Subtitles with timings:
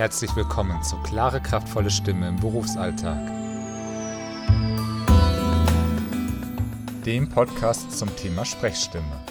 [0.00, 3.18] Herzlich willkommen zu Klare, kraftvolle Stimme im Berufsalltag.
[7.04, 9.26] Dem Podcast zum Thema Sprechstimme.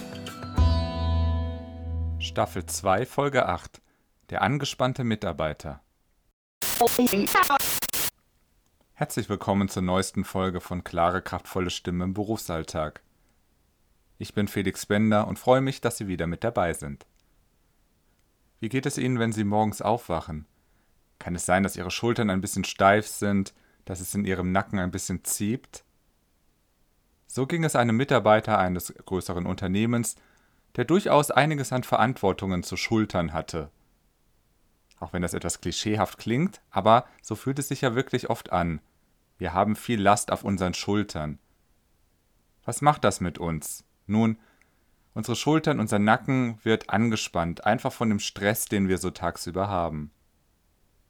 [2.20, 3.82] Staffel 2, Folge 8.
[4.30, 5.82] Der angespannte Mitarbeiter.
[8.92, 13.02] Herzlich willkommen zur neuesten Folge von Klare, kraftvolle Stimme im Berufsalltag.
[14.18, 17.06] Ich bin Felix Bender und freue mich, dass Sie wieder mit dabei sind.
[18.60, 20.46] Wie geht es Ihnen, wenn Sie morgens aufwachen?
[21.20, 24.80] Kann es sein, dass Ihre Schultern ein bisschen steif sind, dass es in Ihrem Nacken
[24.80, 25.84] ein bisschen zieht?
[27.28, 30.16] So ging es einem Mitarbeiter eines größeren Unternehmens,
[30.74, 33.70] der durchaus einiges an Verantwortungen zu schultern hatte.
[34.98, 38.80] Auch wenn das etwas klischeehaft klingt, aber so fühlt es sich ja wirklich oft an.
[39.38, 41.38] Wir haben viel Last auf unseren Schultern.
[42.64, 43.84] Was macht das mit uns?
[44.06, 44.38] Nun,
[45.14, 50.10] unsere Schultern, unser Nacken wird angespannt, einfach von dem Stress, den wir so tagsüber haben.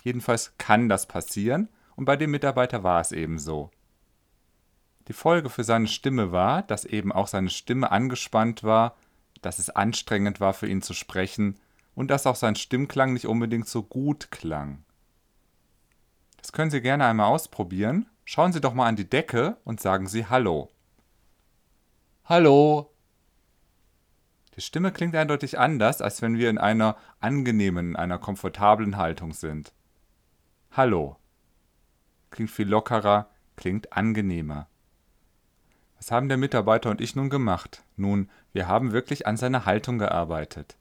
[0.02, 3.70] Jedenfalls kann das passieren und bei dem Mitarbeiter war es eben so.
[5.08, 8.96] Die Folge für seine Stimme war, dass eben auch seine Stimme angespannt war,
[9.42, 11.58] dass es anstrengend war für ihn zu sprechen
[11.94, 14.84] und dass auch sein Stimmklang nicht unbedingt so gut klang.
[16.36, 18.06] Das können Sie gerne einmal ausprobieren.
[18.24, 20.70] Schauen Sie doch mal an die Decke und sagen Sie Hallo.
[22.24, 22.94] Hallo.
[24.56, 29.32] Die Stimme klingt eindeutig anders, als wenn wir in einer angenehmen, in einer komfortablen Haltung
[29.32, 29.72] sind.
[30.72, 31.16] Hallo.
[32.30, 34.68] Klingt viel lockerer, klingt angenehmer.
[35.96, 37.82] Was haben der Mitarbeiter und ich nun gemacht?
[37.96, 40.76] Nun, wir haben wirklich an seiner Haltung gearbeitet.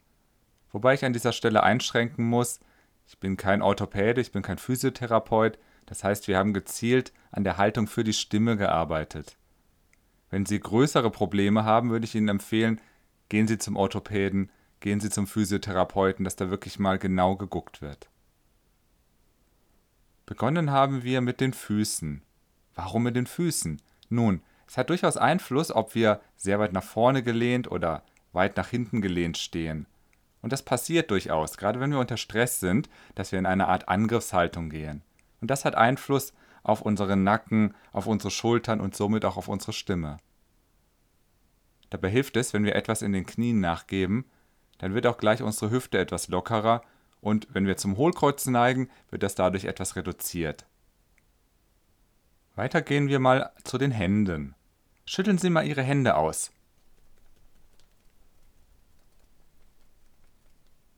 [0.71, 2.59] Wobei ich an dieser Stelle einschränken muss,
[3.07, 7.57] ich bin kein Orthopäde, ich bin kein Physiotherapeut, das heißt, wir haben gezielt an der
[7.57, 9.37] Haltung für die Stimme gearbeitet.
[10.29, 12.79] Wenn Sie größere Probleme haben, würde ich Ihnen empfehlen,
[13.29, 18.07] gehen Sie zum Orthopäden, gehen Sie zum Physiotherapeuten, dass da wirklich mal genau geguckt wird.
[20.29, 22.21] Begonnen haben wir mit den Füßen.
[22.75, 23.81] Warum mit den Füßen?
[24.09, 28.67] Nun, es hat durchaus Einfluss, ob wir sehr weit nach vorne gelehnt oder weit nach
[28.67, 29.87] hinten gelehnt stehen.
[30.43, 33.89] Und das passiert durchaus, gerade wenn wir unter Stress sind, dass wir in eine Art
[33.89, 35.01] Angriffshaltung gehen.
[35.41, 36.31] Und das hat Einfluss
[36.61, 40.17] auf unseren Nacken, auf unsere Schultern und somit auch auf unsere Stimme.
[41.89, 44.25] Dabei hilft es, wenn wir etwas in den Knien nachgeben,
[44.77, 46.83] dann wird auch gleich unsere Hüfte etwas lockerer
[47.21, 50.65] und wenn wir zum Hohlkreuz neigen, wird das dadurch etwas reduziert.
[52.55, 54.55] Weiter gehen wir mal zu den Händen.
[55.05, 56.51] Schütteln Sie mal Ihre Hände aus.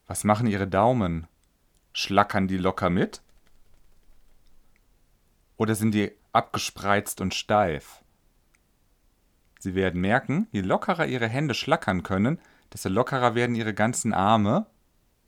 [0.08, 1.28] Was machen Ihre Daumen?
[1.94, 3.22] Schlackern die locker mit?
[5.58, 8.04] Oder sind die abgespreizt und steif?
[9.60, 12.40] Sie werden merken, je lockerer Ihre Hände schlackern können,
[12.74, 14.66] desto lockerer werden Ihre ganzen Arme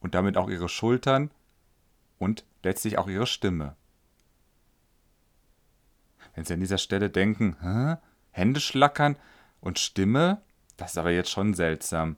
[0.04, 1.32] und damit auch Ihre Schultern
[2.20, 3.76] und letztlich auch Ihre Stimme.
[6.36, 7.96] Wenn Sie an dieser Stelle denken, Hä?
[8.32, 9.16] Hände schlackern
[9.62, 10.42] und Stimme,
[10.78, 12.18] das ist aber jetzt schon seltsam.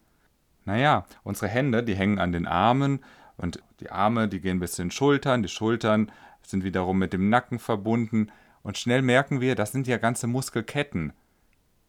[0.64, 3.04] Naja, unsere Hände, die hängen an den Armen
[3.38, 7.30] und die Arme, die gehen bis zu den Schultern, die Schultern sind wiederum mit dem
[7.30, 8.32] Nacken verbunden
[8.64, 11.14] und schnell merken wir, das sind ja ganze Muskelketten.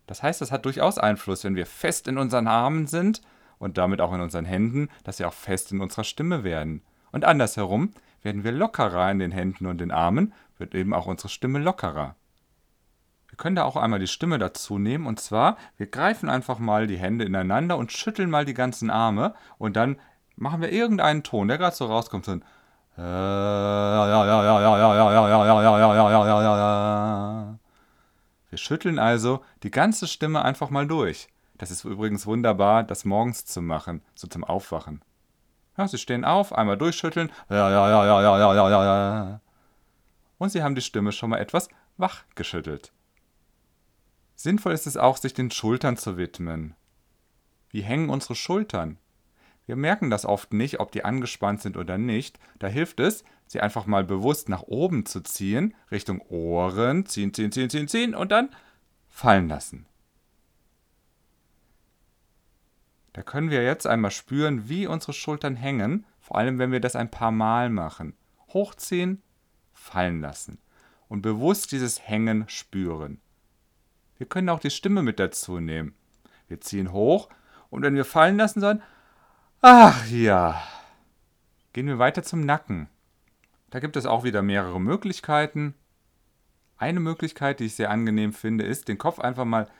[0.06, 3.22] Das heißt, das hat durchaus Einfluss, wenn wir fest in unseren Armen sind
[3.58, 6.82] und damit auch in unseren Händen, dass wir auch fest in unserer Stimme werden.
[7.12, 11.28] Und andersherum, werden wir lockerer in den Händen und den Armen, wird eben auch unsere
[11.28, 12.16] Stimme lockerer.
[13.28, 16.86] Wir können da auch einmal die Stimme dazu nehmen und zwar, wir greifen einfach mal
[16.86, 19.98] die Hände ineinander und schütteln mal die ganzen Arme und dann
[20.36, 22.44] machen wir irgendeinen Ton, der gerade so rauskommt, so ein
[28.50, 31.28] wir schütteln also die ganze Stimme einfach mal durch.
[31.58, 35.02] Das ist übrigens wunderbar, das morgens zu machen, so zum Aufwachen.
[35.76, 37.30] Ja, sie stehen auf, einmal durchschütteln.
[37.48, 39.40] Ja, ja, ja, ja, ja, ja, ja, ja.
[40.38, 42.92] Und sie haben die Stimme schon mal etwas wach geschüttelt.
[44.34, 46.74] Sinnvoll ist es auch, sich den Schultern zu widmen.
[47.70, 48.98] Wie hängen unsere Schultern?
[49.64, 52.38] Wir merken das oft nicht, ob die angespannt sind oder nicht.
[52.58, 57.50] Da hilft es, sie einfach mal bewusst nach oben zu ziehen, Richtung Ohren, ziehen, ziehen,
[57.50, 58.50] ziehen, ziehen, ziehen und dann
[59.08, 59.86] fallen lassen.
[63.16, 66.94] Da können wir jetzt einmal spüren, wie unsere Schultern hängen, vor allem wenn wir das
[66.96, 68.14] ein paar Mal machen.
[68.52, 69.22] Hochziehen,
[69.72, 70.58] fallen lassen
[71.08, 73.22] und bewusst dieses Hängen spüren.
[74.18, 75.94] Wir können auch die Stimme mit dazu nehmen.
[76.46, 77.30] Wir ziehen hoch
[77.70, 78.82] und wenn wir fallen lassen sollen,
[79.62, 80.62] ach ja.
[81.72, 82.86] Gehen wir weiter zum Nacken.
[83.70, 85.72] Da gibt es auch wieder mehrere Möglichkeiten.
[86.76, 89.70] Eine Möglichkeit, die ich sehr angenehm finde, ist, den Kopf einfach mal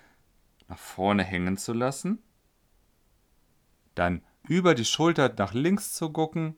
[0.68, 2.22] nach vorne hängen zu lassen.
[3.96, 6.56] Dann über die Schulter nach links zu gucken.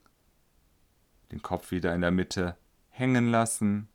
[1.32, 2.58] Den Kopf wieder in der Mitte
[2.90, 3.88] hängen lassen.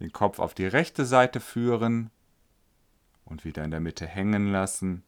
[0.00, 2.10] Den Kopf auf die rechte Seite führen
[3.24, 5.04] und wieder in der Mitte hängen lassen.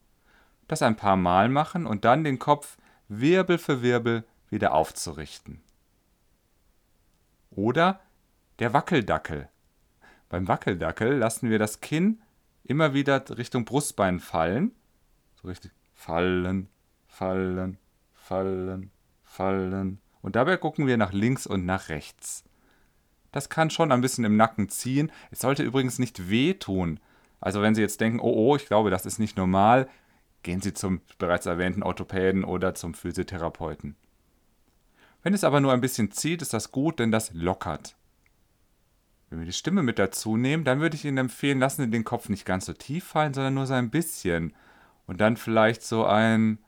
[0.68, 2.78] Das ein paar Mal machen und dann den Kopf
[3.08, 5.60] Wirbel für Wirbel wieder aufzurichten.
[7.50, 8.00] Oder
[8.58, 9.48] der Wackeldackel.
[10.28, 12.22] Beim Wackeldackel lassen wir das Kinn
[12.62, 14.72] immer wieder Richtung Brustbein fallen.
[15.34, 15.72] So richtig
[16.02, 16.68] fallen,
[17.06, 17.78] fallen,
[18.12, 18.90] fallen,
[19.22, 20.00] fallen.
[20.20, 22.42] Und dabei gucken wir nach links und nach rechts.
[23.30, 25.12] Das kann schon ein bisschen im Nacken ziehen.
[25.30, 26.98] Es sollte übrigens nicht wehtun.
[27.40, 29.88] Also wenn Sie jetzt denken, oh oh, ich glaube, das ist nicht normal,
[30.42, 33.94] gehen Sie zum bereits erwähnten Orthopäden oder zum Physiotherapeuten.
[35.22, 37.94] Wenn es aber nur ein bisschen zieht, ist das gut, denn das lockert.
[39.30, 42.04] Wenn wir die Stimme mit dazu nehmen, dann würde ich Ihnen empfehlen, lassen Sie den
[42.04, 44.52] Kopf nicht ganz so tief fallen, sondern nur so ein bisschen.
[45.12, 46.58] Und dann vielleicht so ein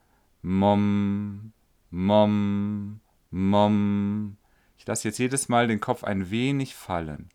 [0.42, 1.54] Mom,
[1.88, 3.00] Mom,
[3.30, 4.36] Mom.
[4.76, 7.30] Ich lasse jetzt jedes Mal den Kopf ein wenig fallen.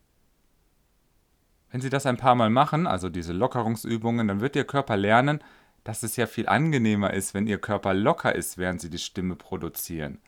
[1.72, 5.44] Wenn Sie das ein paar Mal machen, also diese Lockerungsübungen, dann wird Ihr Körper lernen,
[5.84, 9.36] dass es ja viel angenehmer ist, wenn Ihr Körper locker ist, während Sie die Stimme
[9.36, 10.20] produzieren.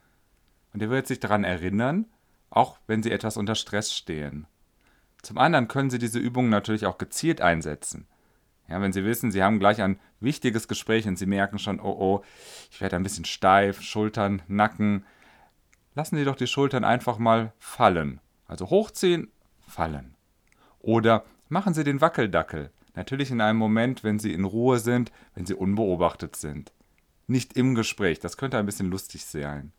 [0.73, 2.07] Und er wird sich daran erinnern,
[2.49, 4.47] auch wenn Sie etwas unter Stress stehen.
[5.21, 8.07] Zum anderen können Sie diese Übungen natürlich auch gezielt einsetzen.
[8.71, 11.94] Ja, wenn Sie wissen, Sie haben gleich ein wichtiges Gespräch und Sie merken schon, oh
[12.00, 12.23] oh,
[12.71, 15.03] ich werde ein bisschen steif, Schultern, Nacken,
[15.94, 18.21] lassen Sie doch die Schultern einfach mal fallen.
[18.47, 19.29] Also hochziehen,
[19.68, 20.15] fallen.
[20.79, 22.71] Oder machen Sie den Wackeldackel.
[22.95, 26.71] Natürlich in einem Moment, wenn Sie in Ruhe sind, wenn Sie unbeobachtet sind.
[27.27, 29.74] Nicht im Gespräch, das könnte ein bisschen lustig sein.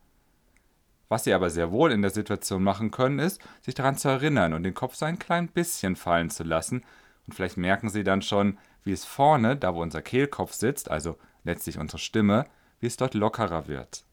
[1.09, 4.53] Was Sie aber sehr wohl in der Situation machen können, ist, sich daran zu erinnern
[4.53, 6.85] und den Kopf so ein klein bisschen fallen zu lassen.
[7.27, 11.17] Und vielleicht merken Sie dann schon, wie es vorne, da wo unser Kehlkopf sitzt, also
[11.45, 12.47] letztlich unsere Stimme,
[12.81, 14.05] wie es dort lockerer wird.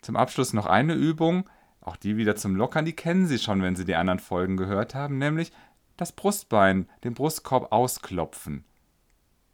[0.00, 1.48] Zum Abschluss noch eine Übung,
[1.80, 4.94] auch die wieder zum Lockern, die kennen Sie schon, wenn Sie die anderen Folgen gehört
[4.94, 5.52] haben, nämlich
[5.96, 8.64] das Brustbein, den Brustkorb ausklopfen.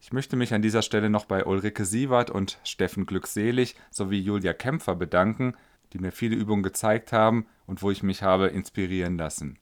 [0.03, 4.51] Ich möchte mich an dieser Stelle noch bei Ulrike Sievert und Steffen Glückselig sowie Julia
[4.51, 5.53] Kämpfer bedanken,
[5.93, 9.59] die mir viele Übungen gezeigt haben und wo ich mich habe inspirieren lassen.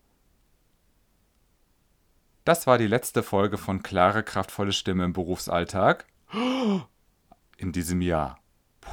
[2.46, 6.06] Das war die letzte Folge von Klare, kraftvolle Stimme im Berufsalltag.
[7.58, 8.40] In diesem Jahr.
[8.80, 8.90] Puh,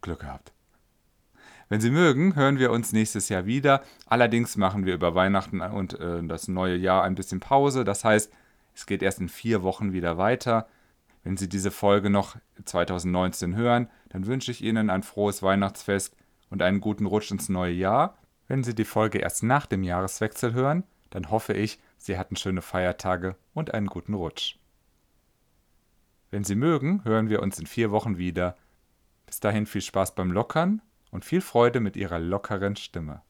[0.00, 0.52] Glück gehabt.
[1.68, 3.84] Wenn Sie mögen, hören wir uns nächstes Jahr wieder.
[4.06, 7.84] Allerdings machen wir über Weihnachten und äh, das neue Jahr ein bisschen Pause.
[7.84, 8.32] Das heißt,
[8.74, 10.66] es geht erst in vier Wochen wieder weiter.
[11.22, 16.16] Wenn Sie diese Folge noch 2019 hören, dann wünsche ich Ihnen ein frohes Weihnachtsfest
[16.48, 18.18] und einen guten Rutsch ins neue Jahr.
[18.48, 22.62] Wenn Sie die Folge erst nach dem Jahreswechsel hören, dann hoffe ich, Sie hatten schöne
[22.62, 24.56] Feiertage und einen guten Rutsch.
[26.30, 28.56] Wenn Sie mögen, hören wir uns in vier Wochen wieder.
[29.26, 33.22] Bis dahin viel Spaß beim Lockern und viel Freude mit Ihrer lockeren Stimme.